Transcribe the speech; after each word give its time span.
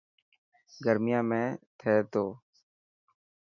گرميان 0.83 1.23
۾........ٿي 1.39 1.93
تو. 2.11 2.25